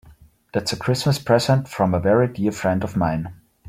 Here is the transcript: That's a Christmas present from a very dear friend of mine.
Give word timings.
That's 0.51 0.73
a 0.73 0.77
Christmas 0.77 1.19
present 1.19 1.67
from 1.67 1.93
a 1.93 1.99
very 1.99 2.27
dear 2.27 2.51
friend 2.51 2.83
of 2.83 2.97
mine. 2.97 3.35